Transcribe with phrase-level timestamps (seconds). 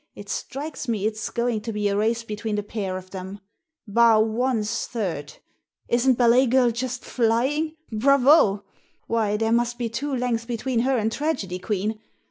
[0.15, 3.39] It strikes me it's going to be a race between the pair of them.
[3.87, 5.33] Bar One's third.
[5.87, 7.75] Isn't Ballet Girl just flying?
[7.91, 8.63] Bravo!
[9.05, 11.99] Why, there must be two lengths between her and Tragedy Queen